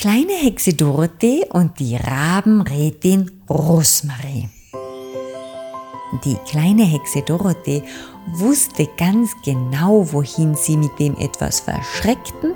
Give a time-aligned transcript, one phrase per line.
[0.00, 4.48] kleine Hexe Dorothee und die Rabenrätin Rosmarie.
[6.24, 7.82] Die kleine Hexe Dorothee
[8.28, 12.54] wusste ganz genau, wohin sie mit dem etwas verschreckten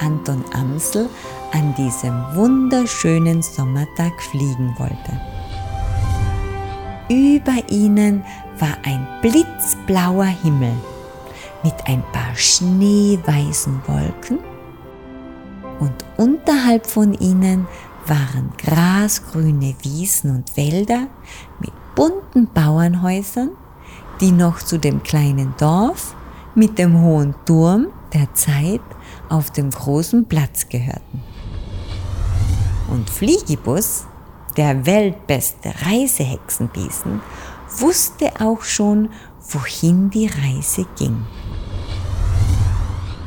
[0.00, 1.10] Anton Amsel
[1.52, 5.20] an diesem wunderschönen Sommertag fliegen wollte.
[7.10, 8.24] Über ihnen
[8.58, 10.72] war ein blitzblauer Himmel
[11.62, 14.38] mit ein paar schneeweißen Wolken
[15.80, 17.66] und unterhalb von ihnen
[18.06, 21.08] waren grasgrüne Wiesen und Wälder
[21.60, 23.50] mit bunten Bauernhäusern,
[24.20, 26.14] die noch zu dem kleinen Dorf
[26.54, 28.80] mit dem hohen Turm der Zeit
[29.28, 31.22] auf dem großen Platz gehörten.
[32.90, 34.06] Und Fliegibus,
[34.56, 37.20] der weltbeste Reisehexenbesen,
[37.76, 39.10] wusste auch schon,
[39.50, 41.26] wohin die Reise ging.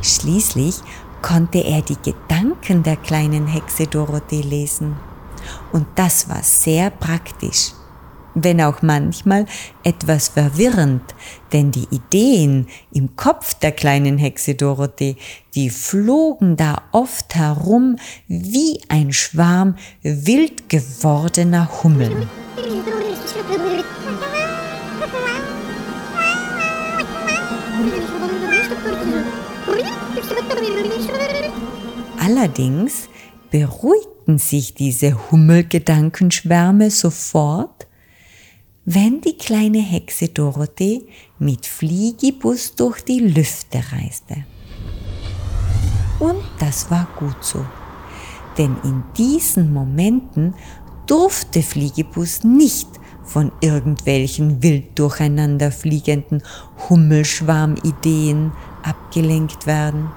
[0.02, 0.82] Schließlich
[1.22, 4.96] konnte er die Gedanken der kleinen Hexe Dorothee lesen.
[5.72, 7.72] Und das war sehr praktisch,
[8.34, 9.46] wenn auch manchmal
[9.84, 11.04] etwas verwirrend,
[11.52, 15.18] denn die Ideen im Kopf der kleinen Hexe Dorothee,
[15.56, 22.30] die flogen da oft herum wie ein Schwarm wild gewordener Hummeln.
[32.20, 33.10] Allerdings
[33.50, 37.88] beruhigten sich diese Hummelgedankenschwärme sofort,
[38.86, 41.04] wenn die kleine Hexe Dorothee
[41.40, 44.46] mit Fliegibus durch die Lüfte reiste.
[46.20, 47.66] Und das war gut so,
[48.58, 50.54] denn in diesen Momenten
[51.08, 52.88] durfte Fliegibus nicht
[53.24, 56.44] von irgendwelchen wild durcheinander fliegenden
[56.90, 58.52] Hummelschwarmideen
[58.84, 60.12] abgelenkt werden.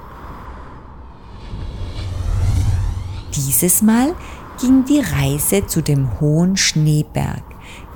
[3.35, 4.15] Dieses Mal
[4.61, 7.43] ging die Reise zu dem hohen Schneeberg,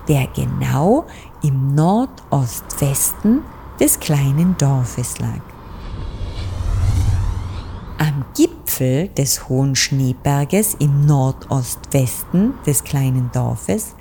[0.08, 1.06] der genau
[1.42, 3.42] im Nordostwesten
[3.78, 5.40] des kleinen Dorfes lag.
[7.98, 13.94] Am Gipfel des hohen Schneeberges im Nordostwesten des kleinen Dorfes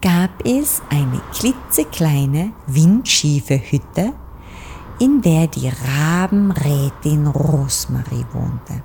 [0.00, 4.12] gab es eine klitzekleine, windschiefe Hütte,
[4.98, 8.82] in der die Rabenrätin Rosmarie wohnte.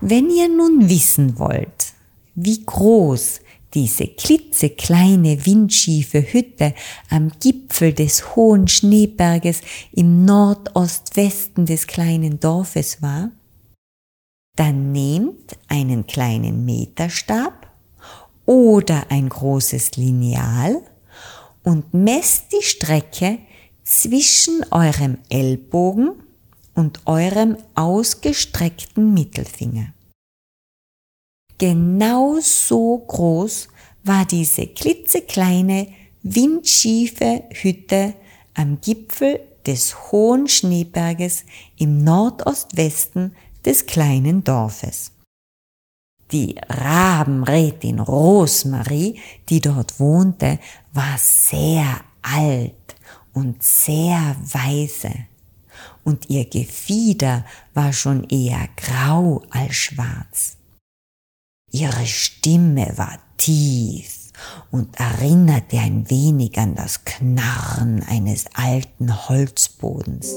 [0.00, 1.94] Wenn ihr nun wissen wollt,
[2.34, 3.40] wie groß
[3.74, 6.74] diese klitzekleine windschiefe Hütte
[7.10, 9.60] am Gipfel des hohen Schneeberges
[9.92, 13.30] im Nordostwesten des kleinen Dorfes war,
[14.56, 17.70] dann nehmt einen kleinen Meterstab
[18.46, 20.80] oder ein großes Lineal
[21.66, 23.40] und messt die Strecke
[23.82, 26.12] zwischen eurem Ellbogen
[26.74, 29.92] und eurem ausgestreckten Mittelfinger.
[31.58, 33.68] Genau so groß
[34.04, 35.88] war diese klitzekleine,
[36.22, 38.14] windschiefe Hütte
[38.54, 41.44] am Gipfel des hohen Schneeberges
[41.76, 43.34] im Nordostwesten
[43.64, 45.15] des kleinen Dorfes.
[46.32, 50.58] Die Rabenrätin Rosmarie, die dort wohnte,
[50.92, 52.96] war sehr alt
[53.32, 55.12] und sehr weise
[56.06, 57.44] und ihr Gefieder
[57.74, 60.56] war schon eher grau als schwarz.
[61.72, 64.30] Ihre Stimme war tief
[64.70, 70.28] und erinnerte ein wenig an das Knarren eines alten Holzbodens.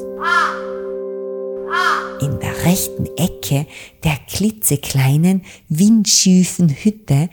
[2.21, 3.65] In der rechten Ecke
[4.03, 7.29] der klitzekleinen, windschiefen Hütte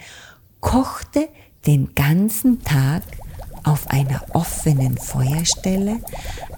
[0.61, 1.29] kochte
[1.67, 3.03] den ganzen Tag
[3.65, 6.01] auf einer offenen Feuerstelle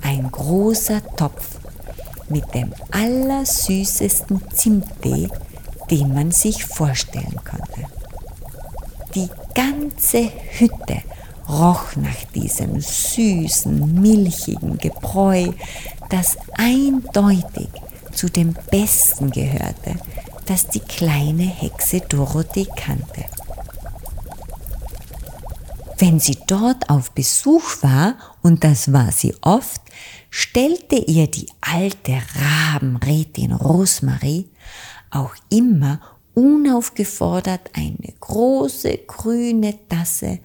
[0.02, 1.58] ein großer Topf
[2.28, 5.28] mit dem allersüßesten Zimttee,
[5.90, 7.86] den man sich vorstellen konnte.
[9.14, 11.02] Die ganze Hütte
[11.48, 15.48] roch nach diesem süßen, milchigen Gebräu,
[16.08, 17.68] das eindeutig
[18.12, 19.96] zu dem Besten gehörte,
[20.46, 23.24] das die kleine Hexe Dorothee kannte.
[25.98, 29.82] Wenn sie dort auf Besuch war, und das war sie oft,
[30.30, 32.18] stellte ihr die alte
[32.72, 34.48] Rabenrätin Rosmarie
[35.10, 36.00] auch immer
[36.34, 40.38] unaufgefordert eine große grüne Tasse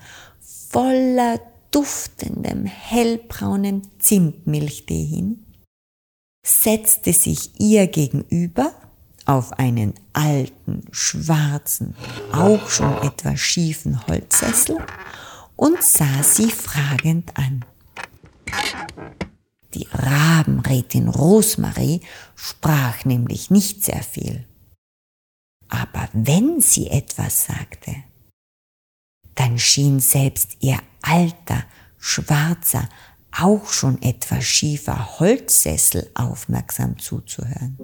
[0.69, 1.39] voller
[1.69, 5.43] duftendem hellbraunem Zimtmilchtee hin,
[6.45, 8.74] setzte sich ihr gegenüber
[9.25, 11.95] auf einen alten, schwarzen,
[12.31, 14.78] auch schon etwas schiefen Holzsessel
[15.56, 17.63] und sah sie fragend an.
[19.74, 22.01] Die Rabenrätin Rosmarie
[22.36, 24.45] sprach nämlich nicht sehr viel.
[25.69, 27.95] Aber wenn sie etwas sagte,
[29.36, 31.63] dann schien selbst ihr alter,
[31.98, 32.88] schwarzer,
[33.39, 37.77] auch schon etwas schiefer Holzsessel aufmerksam zuzuhören.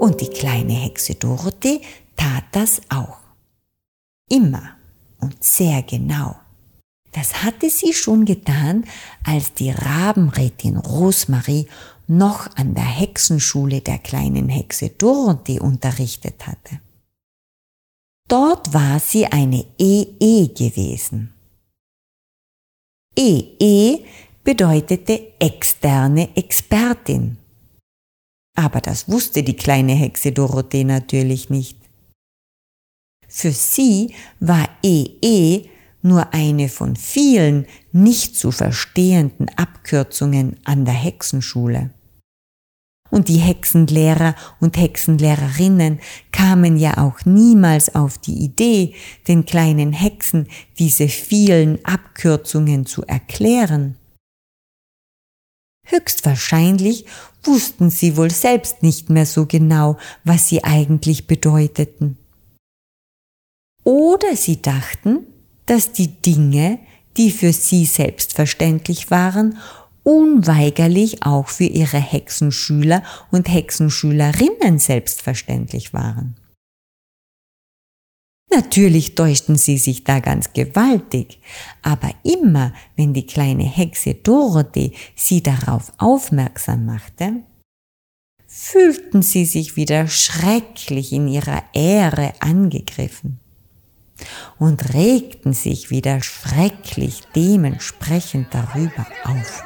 [0.00, 1.80] Und die kleine Hexe Dorothee
[2.16, 3.18] tat das auch.
[4.28, 4.76] Immer
[5.20, 6.36] und sehr genau.
[7.12, 8.84] Das hatte sie schon getan,
[9.24, 11.68] als die Rabenrätin Rosmarie
[12.08, 16.80] noch an der Hexenschule der kleinen Hexe Dorothee unterrichtet hatte.
[18.28, 21.33] Dort war sie eine EE gewesen.
[23.16, 24.04] EE
[24.42, 27.38] bedeutete externe Expertin.
[28.56, 31.78] Aber das wusste die kleine Hexe Dorothee natürlich nicht.
[33.28, 35.68] Für sie war EE
[36.02, 41.90] nur eine von vielen nicht zu verstehenden Abkürzungen an der Hexenschule.
[43.14, 46.00] Und die Hexenlehrer und Hexenlehrerinnen
[46.32, 48.96] kamen ja auch niemals auf die Idee,
[49.28, 50.48] den kleinen Hexen
[50.80, 53.94] diese vielen Abkürzungen zu erklären.
[55.86, 57.04] Höchstwahrscheinlich
[57.44, 62.18] wussten sie wohl selbst nicht mehr so genau, was sie eigentlich bedeuteten.
[63.84, 65.20] Oder sie dachten,
[65.66, 66.80] dass die Dinge,
[67.16, 69.56] die für sie selbstverständlich waren,
[70.04, 73.02] unweigerlich auch für ihre Hexenschüler
[73.32, 76.36] und Hexenschülerinnen selbstverständlich waren.
[78.50, 81.40] Natürlich täuschten sie sich da ganz gewaltig,
[81.82, 87.42] aber immer, wenn die kleine Hexe Dorothee sie darauf aufmerksam machte,
[88.46, 93.40] fühlten sie sich wieder schrecklich in ihrer Ehre angegriffen
[94.58, 99.64] und regten sich wieder schrecklich dementsprechend darüber auf.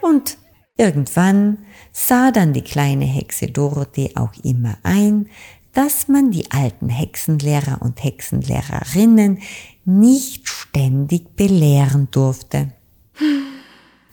[0.00, 0.38] Und
[0.76, 1.58] irgendwann
[1.92, 5.28] sah dann die kleine Hexe Dorothee auch immer ein,
[5.72, 9.40] dass man die alten Hexenlehrer und Hexenlehrerinnen
[9.84, 12.72] nicht ständig belehren durfte.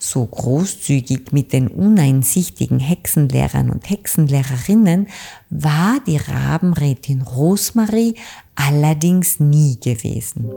[0.06, 5.08] So großzügig mit den uneinsichtigen Hexenlehrern und Hexenlehrerinnen
[5.50, 8.16] war die Rabenrätin Rosmarie
[8.54, 10.52] allerdings nie gewesen.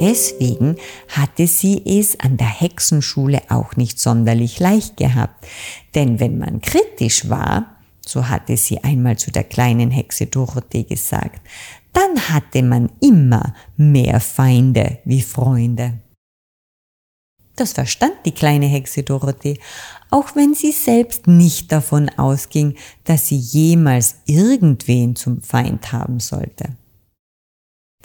[0.00, 0.76] Deswegen
[1.08, 5.46] hatte sie es an der Hexenschule auch nicht sonderlich leicht gehabt,
[5.94, 7.76] denn wenn man kritisch war,
[8.06, 11.42] so hatte sie einmal zu der kleinen Hexe Dorothee gesagt,
[11.92, 15.98] dann hatte man immer mehr Feinde wie Freunde.
[17.56, 19.58] Das verstand die kleine Hexe Dorothee,
[20.10, 22.74] auch wenn sie selbst nicht davon ausging,
[23.04, 26.76] dass sie jemals irgendwen zum Feind haben sollte.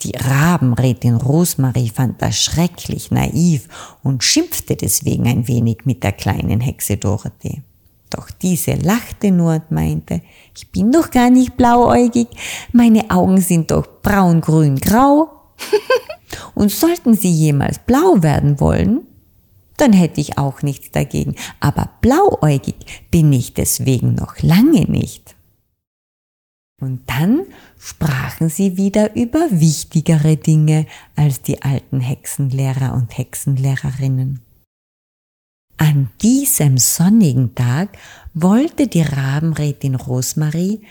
[0.02, 6.60] Die Rabenrätin Rosmarie fand das schrecklich naiv und schimpfte deswegen ein wenig mit der kleinen
[6.60, 7.62] Hexe Dorothee.
[8.10, 10.20] Doch diese lachte nur und meinte,
[10.54, 12.28] ich bin doch gar nicht blauäugig,
[12.72, 15.30] meine Augen sind doch braun, grün, grau.
[16.54, 19.06] und sollten sie jemals blau werden wollen,
[19.76, 21.34] dann hätte ich auch nichts dagegen.
[21.60, 22.74] Aber blauäugig
[23.10, 25.36] bin ich deswegen noch lange nicht.
[26.80, 27.46] Und dann
[27.78, 34.40] sprachen sie wieder über wichtigere Dinge als die alten Hexenlehrer und Hexenlehrerinnen.
[35.78, 37.96] An diesem sonnigen Tag
[38.34, 40.82] wollte die Rabenrätin Rosmarie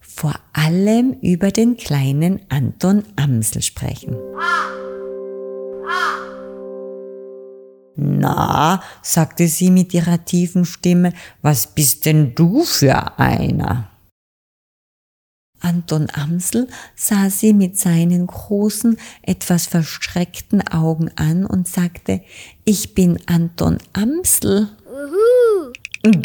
[0.00, 4.16] vor allem über den kleinen Anton Amsel sprechen.
[7.96, 13.88] Na, sagte sie mit ihrer tiefen Stimme, was bist denn du für einer?
[15.60, 22.22] Anton Amsel sah sie mit seinen großen, etwas verstreckten Augen an und sagte,
[22.64, 24.68] ich bin Anton Amsel.
[24.86, 25.72] Uhu.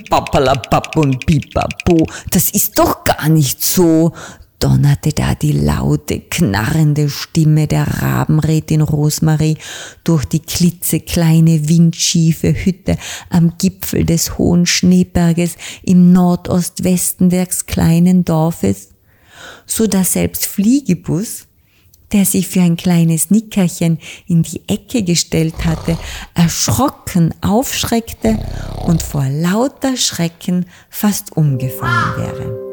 [0.09, 4.13] Pappalapapp und Pipapo, das ist doch gar nicht so
[4.60, 9.58] donnerte da die laute, knarrende Stimme der Rabenrätin Rosmarie
[10.04, 12.98] durch die klitzekleine, windschiefe Hütte
[13.30, 18.90] am Gipfel des hohen Schneeberges im Nordostwesten des kleinen Dorfes,
[19.66, 21.46] so dass selbst Fliegebus,
[22.12, 25.98] der sich für ein kleines Nickerchen in die Ecke gestellt hatte,
[26.34, 28.40] erschrocken aufschreckte
[28.86, 32.68] und vor lauter Schrecken fast umgefallen wäre.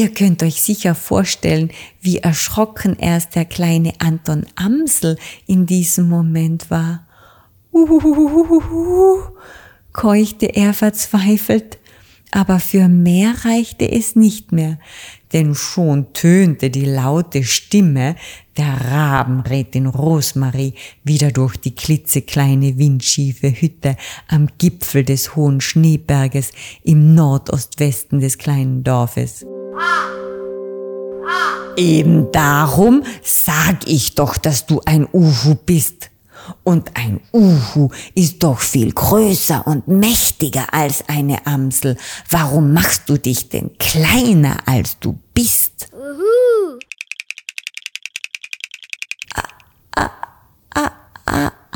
[0.00, 6.70] Ihr könnt euch sicher vorstellen, wie erschrocken erst der kleine Anton Amsel in diesem Moment
[6.70, 7.06] war.
[7.70, 9.18] Uhuhuhuhu,
[9.92, 11.76] keuchte er verzweifelt,
[12.30, 14.78] aber für mehr reichte es nicht mehr,
[15.34, 18.16] denn schon tönte die laute Stimme
[18.56, 20.72] der Rabenrätin Rosmarie
[21.04, 26.52] wieder durch die klitzekleine windschiefe Hütte am Gipfel des hohen Schneeberges
[26.84, 29.44] im Nordostwesten des kleinen Dorfes.
[31.76, 36.10] Eben darum sag ich doch, dass du ein Uhu bist.
[36.64, 41.96] Und ein Uhu ist doch viel größer und mächtiger als eine Amsel.
[42.28, 45.88] Warum machst du dich denn kleiner, als du bist?
[45.92, 46.80] Uhu.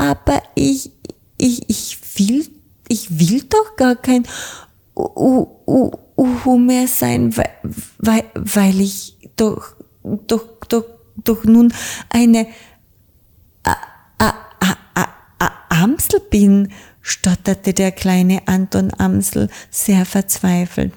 [0.05, 0.91] aber ich,
[1.39, 2.49] ich, ich will,
[2.89, 4.27] ich will doch gar kein
[4.97, 7.51] Uhu mehr sein, weil,
[7.99, 10.85] weil, weil ich doch, doch, doch,
[11.17, 11.73] doch nun
[12.09, 12.47] eine
[15.85, 16.73] Amsel bin,
[17.03, 20.95] stotterte der kleine Anton Amsel sehr verzweifelt.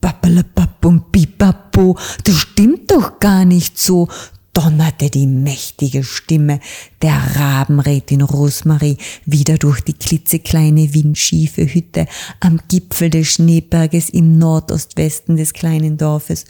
[0.00, 4.08] Babbelababum, bibapo, das stimmt doch gar nicht so,
[4.52, 6.60] donnerte die mächtige Stimme
[7.02, 12.06] der Rabenrätin Rosmarie wieder durch die klitzekleine windschiefe Hütte
[12.40, 16.44] am Gipfel des Schneeberges im Nordostwesten des kleinen Dorfes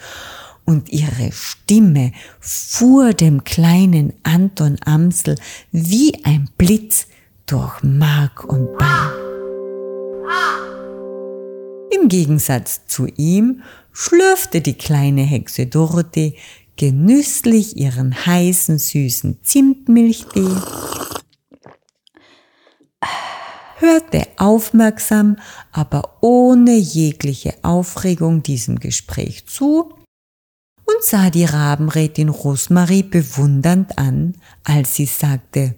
[0.64, 5.36] und ihre Stimme fuhr dem kleinen Anton Amsel
[5.72, 7.06] wie ein Blitz
[7.46, 9.10] durch Mark und Bein.
[11.90, 16.36] Im Gegensatz zu ihm schlürfte die kleine Hexe Dorothee
[16.80, 20.48] genüsslich ihren heißen, süßen Zimtmilchtee,
[23.76, 25.36] hörte aufmerksam,
[25.72, 29.92] aber ohne jegliche Aufregung diesem Gespräch zu
[30.86, 35.74] und sah die Rabenrätin Rosmarie bewundernd an, als sie sagte,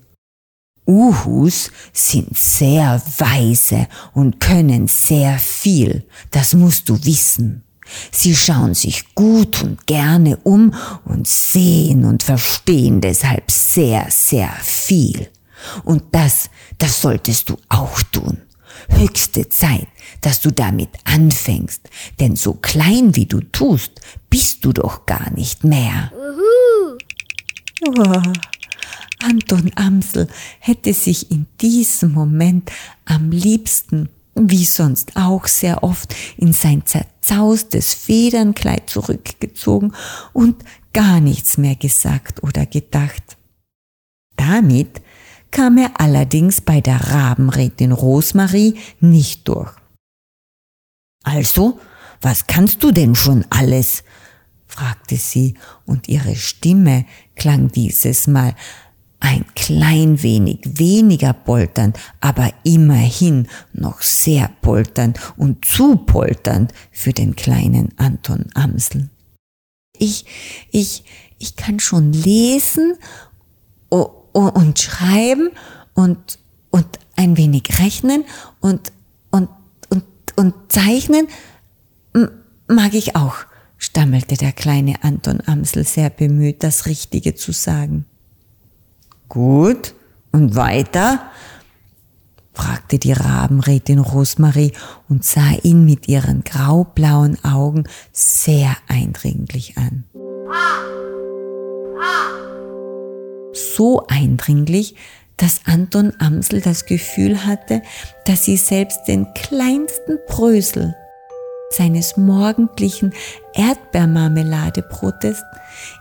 [0.87, 7.65] Uhus sind sehr weise und können sehr viel, das musst du wissen.
[8.11, 15.29] Sie schauen sich gut und gerne um und sehen und verstehen deshalb sehr, sehr viel.
[15.85, 18.39] Und das, das solltest du auch tun.
[18.89, 19.87] Höchste Zeit,
[20.21, 21.89] dass du damit anfängst,
[22.21, 26.13] denn so klein wie du tust, bist du doch gar nicht mehr.
[27.87, 28.23] Oh,
[29.23, 32.71] Anton Amsel hätte sich in diesem Moment
[33.05, 39.93] am liebsten, wie sonst auch sehr oft, in sein zerzaustes Federnkleid zurückgezogen
[40.33, 43.37] und gar nichts mehr gesagt oder gedacht.
[44.37, 45.03] Damit
[45.51, 49.73] kam er allerdings bei der Rabenrätin Rosmarie nicht durch.
[51.23, 51.79] Also,
[52.21, 54.05] was kannst du denn schon alles?
[54.67, 57.05] fragte sie, und ihre Stimme
[57.37, 58.55] klang dieses Mal
[59.23, 67.37] ein klein wenig weniger polternd, aber immerhin noch sehr polternd und zu polternd für den
[67.37, 69.11] kleinen Anton Amsel.
[69.97, 70.27] Ich,
[70.73, 71.05] ich,
[71.39, 72.95] ich kann schon lesen
[73.91, 75.51] und schreiben
[75.95, 76.39] und,
[76.71, 78.25] und ein wenig rechnen
[78.61, 78.93] und,
[79.31, 79.49] und,
[79.89, 81.29] und, und zeichnen
[82.67, 83.37] mag ich auch,
[83.79, 88.07] stammelte der kleine Anton Amsel sehr bemüht, das Richtige zu sagen.
[89.33, 89.95] Gut,
[90.31, 91.31] und weiter?
[92.53, 94.73] fragte die Rabenrätin Rosmarie
[95.09, 100.05] und sah ihn mit ihren graublauen Augen sehr eindringlich an.
[103.55, 104.97] So eindringlich,
[105.39, 107.81] dass Anton Amsel das Gefühl hatte,
[108.27, 110.95] dass sie selbst den kleinsten Brösel
[111.73, 113.13] seines morgendlichen
[113.55, 115.43] Erdbeermarmeladebrotes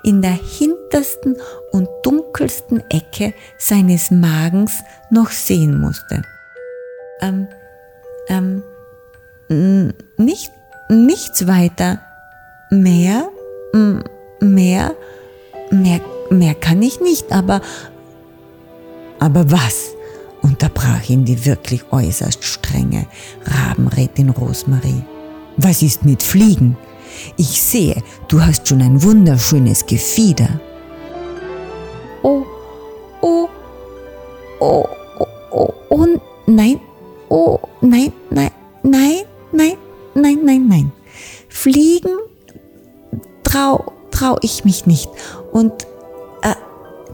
[0.04, 1.38] in der hintersten
[1.72, 4.74] und dunkelsten Ecke seines Magens
[5.10, 6.22] noch sehen musste.
[7.22, 7.48] Ähm,
[8.28, 8.64] ähm,
[10.18, 10.52] nicht,
[10.90, 12.02] nichts weiter.
[12.70, 13.28] Mehr,
[14.40, 14.96] mehr,
[15.70, 17.62] mehr, mehr kann ich nicht, aber,
[19.20, 19.92] aber was?
[20.42, 23.06] unterbrach ihn die wirklich äußerst strenge
[23.46, 25.04] Rabenrätin Rosmarie.
[25.64, 26.76] Was ist mit Fliegen?
[27.38, 30.60] Ich sehe, du hast schon ein wunderschönes Gefieder.
[32.24, 32.44] Oh,
[33.22, 33.48] oh,
[34.60, 34.86] oh,
[35.20, 36.08] oh, oh, oh,
[36.48, 36.80] nein,
[37.30, 38.50] oh, nein, nein,
[38.82, 39.78] nein, nein,
[40.16, 40.92] nein, nein, nein.
[41.48, 42.18] Fliegen
[43.44, 45.10] trau, trau ich mich nicht.
[45.52, 45.72] Und
[46.42, 46.56] äh,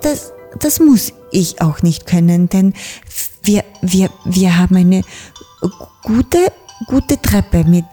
[0.02, 2.74] das, das muss ich auch nicht können, denn
[3.44, 5.02] wir, wir, wir haben eine
[6.04, 6.52] gute,
[6.88, 7.84] gute Treppe mit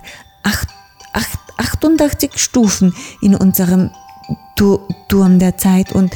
[0.44, 0.68] acht,
[1.12, 3.90] acht, 88 Stufen in unserem
[5.08, 6.14] Turm der Zeit und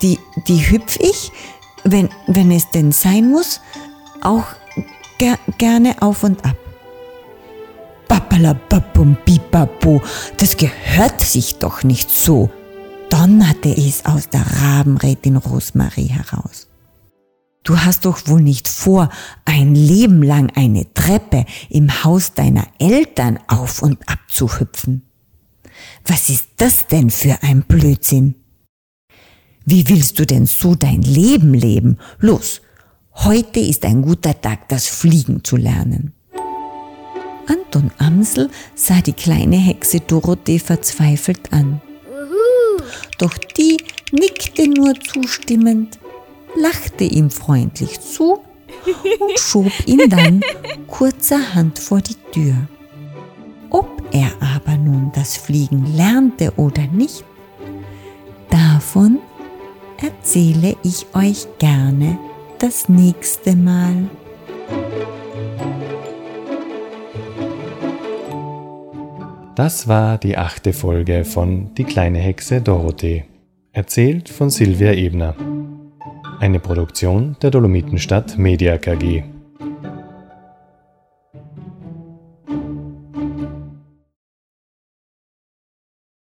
[0.00, 1.32] die, die hüpf ich,
[1.84, 3.60] wenn, wenn es denn sein muss,
[4.20, 4.44] auch
[5.18, 6.56] ger gerne auf und ab.
[8.08, 10.02] Pappalapappum Pipapo,
[10.36, 12.50] das gehört sich doch nicht so,
[13.10, 16.68] donnerte es aus der Rabenrätin Rosmarie heraus.
[17.64, 19.08] Du hast doch wohl nicht vor,
[19.44, 25.02] ein Leben lang eine Treppe im Haus deiner Eltern auf und ab zu hüpfen.
[26.04, 28.34] Was ist das denn für ein Blödsinn?
[29.64, 31.98] Wie willst du denn so dein Leben leben?
[32.18, 32.62] Los,
[33.14, 36.12] heute ist ein guter Tag, das Fliegen zu lernen.
[37.46, 41.80] Anton Amsel sah die kleine Hexe Dorothee verzweifelt an.
[43.18, 43.76] Doch die
[44.10, 45.98] nickte nur zustimmend,
[46.56, 48.40] lachte ihm freundlich zu
[49.20, 50.40] und schob ihn dann
[50.86, 52.54] kurzerhand vor die Tür.
[53.70, 57.24] Ob er aber nun das Fliegen lernte oder nicht,
[58.50, 59.18] davon
[60.02, 62.18] erzähle ich euch gerne
[62.58, 64.08] das nächste Mal.
[69.54, 73.24] Das war die achte Folge von Die kleine Hexe Dorothee,
[73.72, 75.34] erzählt von Silvia Ebner.
[76.42, 79.22] Eine Produktion der Dolomitenstadt Media KG.